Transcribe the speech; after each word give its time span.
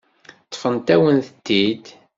Ṭṭfent-awen-tent-id. 0.45 1.85